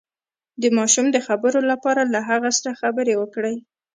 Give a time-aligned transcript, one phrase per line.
[0.61, 3.55] د ماشوم د خبرو لپاره له هغه سره خبرې وکړئ